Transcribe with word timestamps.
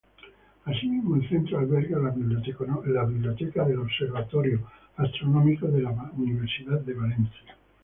Asimismo, 0.65 1.15
el 1.15 1.29
centro 1.29 1.59
alberga 1.59 1.99
la 1.99 3.05
biblioteca 3.05 3.63
del 3.65 3.77
Observatorio 3.77 4.65
Astronómico 4.97 5.67
de 5.67 5.83
la 5.83 5.91
Universidad 6.17 6.79
de 6.79 6.93
Valencia. 6.95 7.55